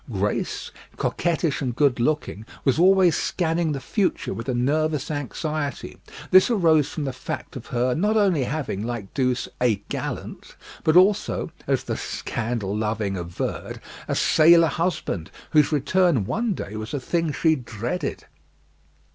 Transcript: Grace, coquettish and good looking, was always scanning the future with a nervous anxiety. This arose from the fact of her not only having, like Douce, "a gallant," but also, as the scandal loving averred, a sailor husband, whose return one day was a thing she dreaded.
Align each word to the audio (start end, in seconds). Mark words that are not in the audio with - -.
Grace, 0.11 0.71
coquettish 0.97 1.61
and 1.61 1.75
good 1.75 1.99
looking, 1.99 2.43
was 2.65 2.79
always 2.79 3.15
scanning 3.15 3.71
the 3.71 3.79
future 3.79 4.33
with 4.33 4.49
a 4.49 4.53
nervous 4.55 5.11
anxiety. 5.11 5.95
This 6.31 6.49
arose 6.49 6.89
from 6.91 7.03
the 7.03 7.13
fact 7.13 7.55
of 7.55 7.67
her 7.67 7.93
not 7.93 8.17
only 8.17 8.45
having, 8.45 8.81
like 8.83 9.13
Douce, 9.13 9.47
"a 9.61 9.75
gallant," 9.89 10.55
but 10.83 10.97
also, 10.97 11.51
as 11.67 11.83
the 11.83 11.97
scandal 11.97 12.75
loving 12.75 13.15
averred, 13.15 13.79
a 14.07 14.15
sailor 14.15 14.69
husband, 14.69 15.29
whose 15.51 15.71
return 15.71 16.25
one 16.25 16.55
day 16.55 16.75
was 16.75 16.95
a 16.95 16.99
thing 16.99 17.31
she 17.31 17.53
dreaded. 17.53 18.25